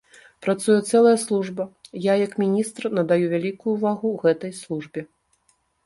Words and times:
Працуе 0.45 0.77
цэлая 0.91 1.19
служба, 1.25 1.67
я 2.11 2.17
як 2.25 2.31
міністр 2.45 2.83
надаю 3.01 3.21
вялікую 3.37 3.71
ўвагу 3.79 4.07
гэтай 4.27 4.53
службе. 4.65 5.01